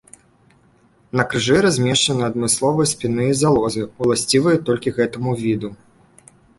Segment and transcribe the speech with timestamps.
[1.21, 5.69] На крыжы размешчаны адмысловыя спінныя залозы, уласцівыя толькі гэтаму віду.